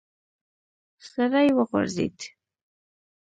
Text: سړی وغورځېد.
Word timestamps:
سړی 1.09 1.47
وغورځېد. 1.57 2.17